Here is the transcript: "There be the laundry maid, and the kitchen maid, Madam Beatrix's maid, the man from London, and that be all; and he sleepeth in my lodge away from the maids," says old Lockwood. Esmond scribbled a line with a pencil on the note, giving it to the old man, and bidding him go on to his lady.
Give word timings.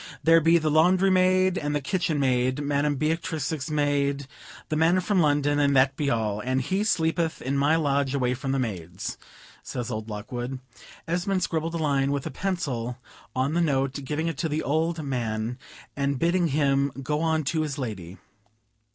"There 0.23 0.41
be 0.41 0.57
the 0.57 0.71
laundry 0.71 1.11
maid, 1.11 1.59
and 1.59 1.75
the 1.75 1.79
kitchen 1.79 2.19
maid, 2.19 2.59
Madam 2.63 2.95
Beatrix's 2.95 3.69
maid, 3.69 4.25
the 4.69 4.75
man 4.75 4.99
from 4.99 5.19
London, 5.19 5.59
and 5.59 5.75
that 5.75 5.95
be 5.95 6.09
all; 6.09 6.39
and 6.39 6.59
he 6.59 6.83
sleepeth 6.83 7.39
in 7.39 7.55
my 7.55 7.75
lodge 7.75 8.15
away 8.15 8.33
from 8.33 8.51
the 8.51 8.57
maids," 8.57 9.19
says 9.61 9.91
old 9.91 10.09
Lockwood. 10.09 10.57
Esmond 11.07 11.43
scribbled 11.43 11.75
a 11.75 11.77
line 11.77 12.11
with 12.11 12.25
a 12.25 12.31
pencil 12.31 12.97
on 13.35 13.53
the 13.53 13.61
note, 13.61 13.93
giving 14.03 14.27
it 14.27 14.39
to 14.39 14.49
the 14.49 14.63
old 14.63 15.03
man, 15.03 15.59
and 15.95 16.17
bidding 16.17 16.47
him 16.47 16.91
go 17.03 17.19
on 17.21 17.43
to 17.43 17.61
his 17.61 17.77
lady. 17.77 18.17